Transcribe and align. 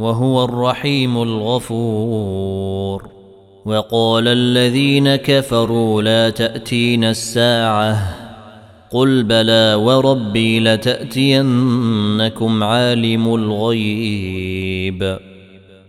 وهو 0.00 0.44
الرحيم 0.44 1.22
الغفور. 1.22 3.08
وقال 3.64 4.28
الذين 4.28 5.16
كفروا 5.16 6.02
لا 6.02 6.30
تاتين 6.30 7.04
الساعة. 7.04 8.16
قل 8.90 9.22
بلى 9.22 9.74
وربي 9.74 10.60
لتأتينكم 10.60 12.64
عالم 12.64 13.34
الغيب. 13.34 15.29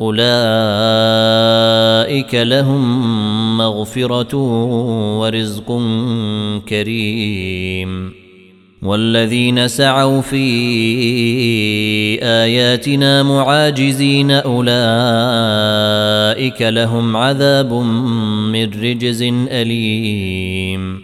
أولئك 0.00 0.24
لهم 2.34 3.56
مغفرة 3.56 4.36
ورزق 5.18 5.82
كريم. 6.68 8.24
والذين 8.82 9.68
سعوا 9.68 10.20
في 10.20 10.44
آياتنا 12.22 13.22
معاجزين 13.22 14.30
أولئك 14.30 14.72
لهم 16.62 17.16
عذاب 17.16 17.72
من 18.52 18.70
رجز 18.82 19.22
أليم. 19.50 21.03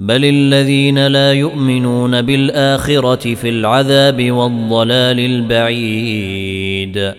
بل 0.00 0.24
الذين 0.24 1.06
لا 1.06 1.32
يؤمنون 1.32 2.22
بالاخره 2.22 3.34
في 3.34 3.48
العذاب 3.48 4.30
والضلال 4.30 5.20
البعيد 5.20 7.14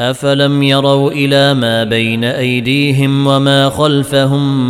افلم 0.00 0.62
يروا 0.62 1.10
إلى 1.10 1.54
ما 1.54 1.84
بين 1.84 2.24
ايديهم 2.24 3.26
وما 3.26 3.70
خلفهم 3.70 4.62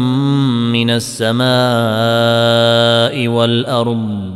من 0.72 0.90
السماء 0.90 1.42
والارض 3.28 4.34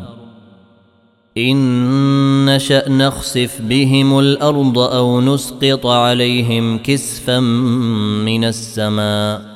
ان 1.39 2.55
نشا 2.55 2.89
نخسف 2.89 3.63
بهم 3.63 4.19
الأرض 4.19 4.79
أو 4.79 5.21
نسقط 5.21 5.87
عليهم 5.87 6.79
كسفا 6.79 7.41
من 7.41 8.45
السماء 8.45 9.56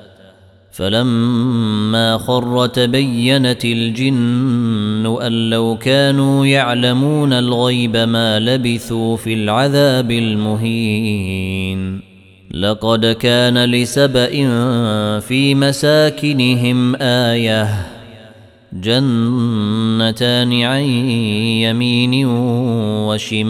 فلما 0.71 2.17
خر 2.17 2.67
تبينت 2.67 3.65
الجن 3.65 5.17
أن 5.21 5.49
لو 5.49 5.77
كانوا 5.77 6.45
يعلمون 6.45 7.33
الغيب 7.33 7.97
ما 7.97 8.39
لبثوا 8.39 9.17
في 9.17 9.33
العذاب 9.33 10.11
المهين. 10.11 12.01
لقد 12.51 13.05
كان 13.05 13.65
لسبأ 13.65 14.29
في 15.19 15.55
مساكنهم 15.55 16.95
آية 17.01 17.87
جنتان 18.73 20.61
عن 20.61 20.81
يمين 21.61 22.25
وشمال. 23.07 23.49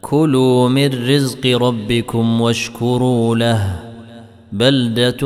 كلوا 0.00 0.68
من 0.68 1.08
رزق 1.08 1.46
ربكم 1.46 2.40
واشكروا 2.40 3.36
له. 3.36 3.89
بلدة 4.52 5.20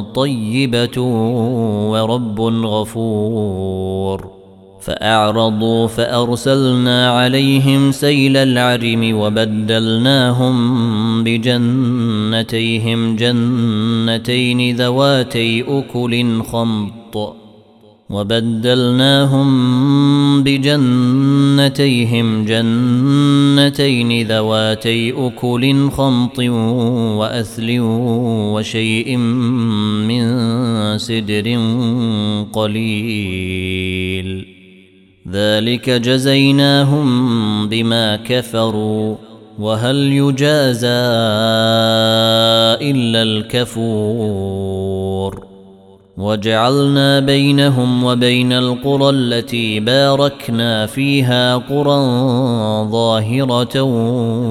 طيبة 0.00 1.00
ورب 1.90 2.40
غفور. 2.40 4.30
فأعرضوا 4.80 5.86
فأرسلنا 5.86 7.10
عليهم 7.10 7.92
سيل 7.92 8.36
العرم 8.36 9.18
وبدلناهم 9.18 10.54
بجنتيهم 11.24 13.16
جنتين 13.16 14.76
ذواتي 14.76 15.64
أكل 15.78 16.42
خمط. 16.42 17.43
وبدلناهم 18.10 19.48
بجنتيهم 20.42 22.44
جنتين 22.44 24.26
ذواتي 24.26 25.26
أكل 25.26 25.90
خمط 25.90 26.38
وأثل 27.18 27.76
وشيء 27.80 29.16
من 29.16 30.24
سدر 30.98 31.58
قليل. 32.52 34.46
ذلك 35.30 35.90
جزيناهم 35.90 37.68
بما 37.68 38.16
كفروا. 38.16 39.16
وهل 39.58 39.96
يجازى 39.96 40.88
إلا 42.80 43.22
الكفور. 43.22 44.74
وجعلنا 46.16 47.20
بينهم 47.20 48.04
وبين 48.04 48.52
القرى 48.52 49.10
التي 49.10 49.80
باركنا 49.80 50.86
فيها 50.86 51.56
قرى 51.56 52.00
ظاهرة 52.90 53.82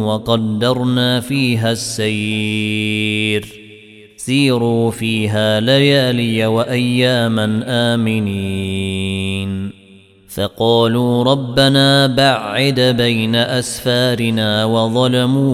وقدرنا 0.05 1.19
فيها 1.19 1.71
السير. 1.71 3.47
سيروا 4.17 4.91
فيها 4.91 5.59
ليالي 5.59 6.45
وأياما 6.45 7.63
آمنين. 7.67 9.83
فقالوا 10.35 11.23
ربنا 11.23 12.07
بعد 12.07 12.79
بين 12.79 13.35
أسفارنا 13.35 14.65
وظلموا 14.65 15.53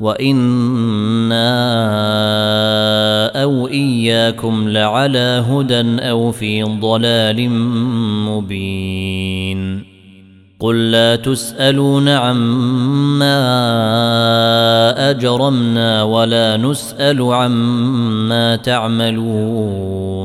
وأنا 0.00 1.44
أو 3.42 3.68
اياكم 3.68 4.68
لعلى 4.68 5.44
هدى 5.50 6.08
أو 6.10 6.32
في 6.32 6.62
ضلال 6.62 7.50
مبين 8.28 9.84
قل 10.60 10.90
لا 10.90 11.16
تسالون 11.16 12.08
عما 12.08 13.40
اجرمنا 15.10 16.02
ولا 16.02 16.56
نسال 16.56 17.22
عما 17.22 18.56
تعملون 18.56 20.24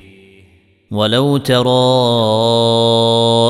ولو 0.91 1.37
ترى 1.37 1.61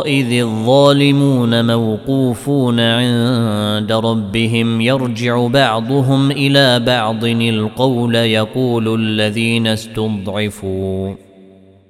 اذ 0.06 0.42
الظالمون 0.42 1.66
موقوفون 1.66 2.80
عند 2.80 3.92
ربهم 3.92 4.82
يرجع 4.82 5.48
بعضهم 5.48 6.32
إلى 6.32 6.80
بعض 6.80 7.26
القول 7.26 8.16
يقول 8.16 8.96
الذين 9.02 9.68
استضعفوا 9.68 11.16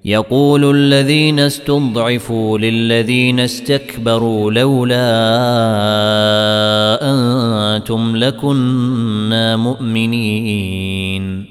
يقول 0.05 0.75
الذين 0.75 1.39
استضعفوا 1.39 2.57
للذين 2.57 3.39
استكبروا 3.39 4.51
لولا 4.51 5.07
أنتم 7.01 8.15
لكنا 8.15 9.55
مؤمنين 9.55 11.50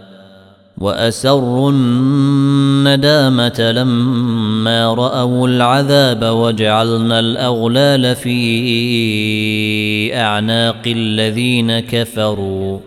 وأسروا 0.81 1.71
الندامة 1.71 3.71
لما 3.71 4.93
رأوا 4.93 5.47
العذاب 5.47 6.23
وجعلنا 6.23 7.19
الأغلال 7.19 8.15
في 8.15 10.15
أعناق 10.15 10.81
الذين 10.87 11.79
كفروا. 11.79 12.79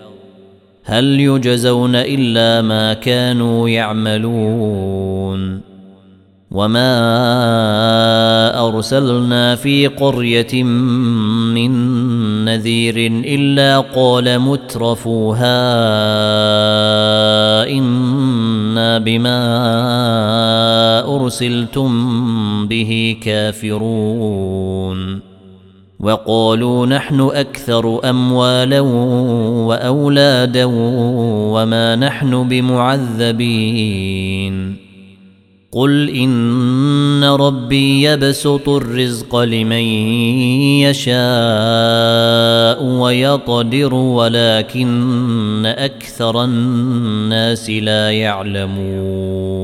هل 0.85 1.21
يجزون 1.21 1.95
إلا 1.95 2.63
ما 2.63 2.93
كانوا 2.93 3.69
يعملون. 3.69 5.75
وما 6.55 6.95
أرسلنا 8.69 9.55
في 9.55 9.87
قرية 9.87 10.63
من 10.63 11.71
نذير 12.45 12.97
إلا 13.25 13.81
قال 13.81 14.39
مترفوها 14.39 15.55
بما 19.05 19.41
أرسلتم 21.17 21.91
به 22.69 23.17
كافرون 23.23 25.21
وقالوا 26.01 26.87
نحن 26.87 27.21
أكثر 27.21 28.11
أموالا 28.11 28.81
وأولادا 29.69 30.65
وما 31.55 31.97
نحن 31.97 32.49
بمعذبين 32.49 34.05
قل 35.75 36.09
ان 36.09 37.25
ربي 37.25 38.03
يبسط 38.03 38.69
الرزق 38.69 39.37
لمن 39.37 39.85
يشاء 40.87 41.15
ويقدر 42.85 43.95
ولكن 43.95 45.67
أكثر 45.67 46.45
الناس 46.45 47.71
لا 47.71 48.11
يعلمون 48.11 49.64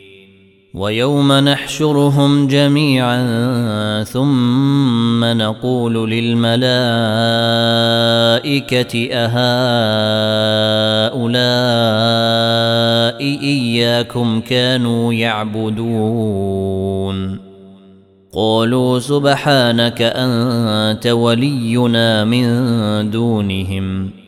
ويوم 0.73 1.31
نحشرهم 1.31 2.47
جميعا 2.47 4.03
ثم 4.03 5.25
نقول 5.25 6.09
للملائكة 6.11 6.59
أهؤلاء 9.11 9.41
إياكم 13.43 14.41
كانوا 14.41 15.13
يعبدون؟ 15.13 16.61
قالوا 18.33 18.99
سبحانك 18.99 20.01
أنت 20.01 21.07
ولينا 21.07 22.25
من 22.25 23.09
دونهم. 23.11 24.20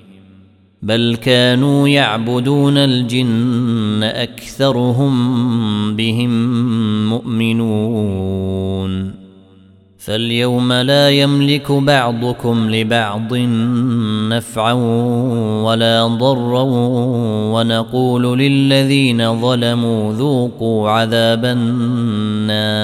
بل 0.84 1.18
كانوا 1.22 1.88
يعبدون 1.88 2.78
الجن 2.78 4.04
أكثرهم 4.04 5.16
بهم 5.96 6.30
مؤمنون. 7.10 9.14
فاليوم 9.98 10.74
لا 10.74 11.10
يملك 11.10 11.72
بعضكم 11.72 12.70
لبعض 12.70 13.34
نفعا 14.30 14.74
ولا 15.64 16.08
ضرا 16.08 16.64
ونقول 17.54 18.40
للذين 18.40 19.42
ظلموا 19.42 20.14
ذوقوا 20.14 20.90
عذاب 20.90 21.46
النار. 21.46 22.84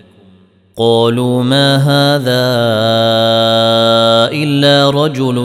قالوا 0.81 1.43
ما 1.43 1.75
هذا 1.77 2.41
إلا 4.33 4.89
رجل 4.89 5.37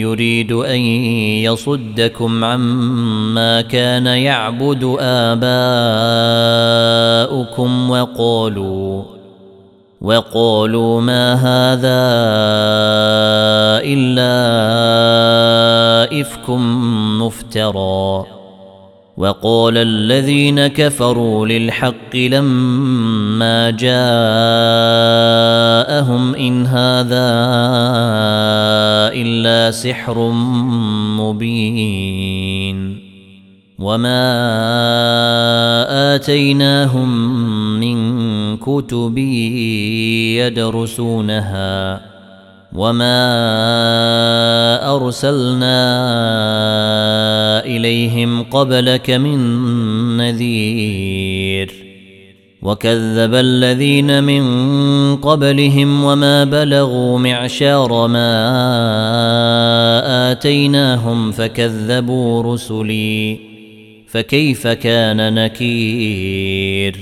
يريد 0.00 0.52
أن 0.52 0.80
يصدكم 1.44 2.44
عما 2.44 3.60
كان 3.60 4.06
يعبد 4.06 4.96
آباؤكم 5.00 5.50
وقالوا 7.90 9.02
وقالوا 10.00 11.00
ما 11.00 11.34
هذا 11.34 12.04
إلا 13.84 14.34
إفك 16.20 16.50
مفترى 17.20 18.33
وقال 19.16 19.76
الذين 19.78 20.66
كفروا 20.66 21.46
للحق 21.46 22.16
لما 22.16 23.70
جاءهم 23.70 23.94
إن 26.34 26.66
هذا 26.66 27.34
إلا 29.14 29.70
سحر 29.70 30.30
مبين 31.18 33.04
وما 33.78 34.24
آتيناهم 36.14 37.40
من 37.80 38.56
كتب 38.56 39.18
يدرسونها 40.38 42.00
وما 42.74 43.24
أرسلنا 44.96 45.84
قبلك 48.50 49.10
من 49.10 49.38
نذير. 50.16 51.74
وكذب 52.62 53.34
الذين 53.34 54.24
من 54.24 54.44
قبلهم 55.16 56.04
وما 56.04 56.44
بلغوا 56.44 57.18
معشار 57.18 58.06
ما 58.06 58.32
آتيناهم 60.32 61.32
فكذبوا 61.32 62.54
رسلي. 62.54 63.38
فكيف 64.08 64.66
كان 64.66 65.34
نكير؟ 65.34 66.96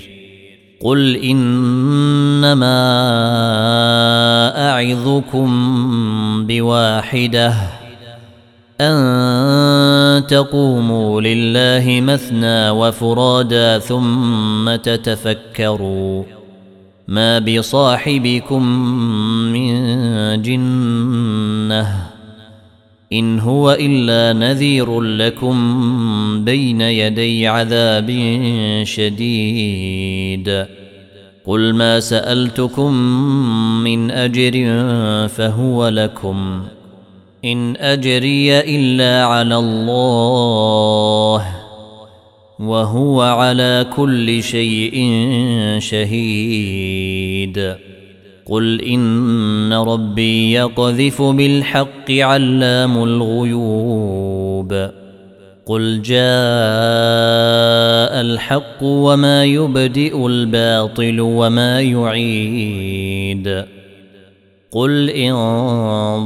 قل 0.80 1.16
إنما 1.16 2.66
أعظكم 4.70 5.50
بواحدة. 6.46 7.81
أن 8.82 10.26
تقوموا 10.26 11.20
لله 11.20 12.00
مثنى 12.00 12.70
وفرادا 12.70 13.78
ثم 13.78 14.76
تتفكروا 14.76 16.24
ما 17.08 17.38
بصاحبكم 17.38 18.62
من 19.52 19.72
جنة 20.42 22.12
إن 23.12 23.38
هو 23.38 23.72
إلا 23.80 24.38
نذير 24.38 25.00
لكم 25.00 25.54
بين 26.44 26.80
يدي 26.80 27.46
عذاب 27.46 28.10
شديد. 28.82 30.66
قل 31.46 31.74
ما 31.74 32.00
سألتكم 32.00 32.94
من 33.84 34.10
أجر 34.10 34.52
فهو 35.28 35.88
لكم. 35.88 36.62
إن 37.44 37.76
أجري 37.76 38.60
إلا 38.60 39.24
على 39.24 39.56
الله 39.56 41.46
وهو 42.58 43.22
على 43.22 43.86
كل 43.96 44.42
شيء 44.42 45.16
شهيد. 45.78 47.74
قل 48.46 48.80
إن 48.80 49.72
ربي 49.72 50.52
يقذف 50.52 51.22
بالحق 51.22 52.10
علام 52.10 53.02
الغيوب. 53.02 54.90
قل 55.66 56.02
جاء 56.02 56.20
الحق 58.20 58.82
وما 58.82 59.44
يبدئ 59.44 60.26
الباطل 60.26 61.20
وما 61.20 61.80
يعيد. 61.80 63.64
قل 64.72 65.10
ان 65.10 65.34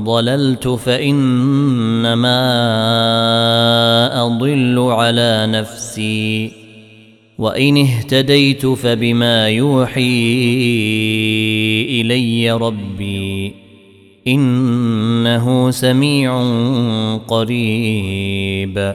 ضللت 0.05 0.69
فانما 0.69 2.43
اضل 4.27 4.79
على 4.79 5.47
نفسي 5.51 6.53
وان 7.39 7.77
اهتديت 7.77 8.67
فبما 8.67 9.49
يوحي 9.49 10.01
الي 12.01 12.53
ربي 12.53 13.55
انه 14.27 15.71
سميع 15.71 16.43
قريب 17.29 18.95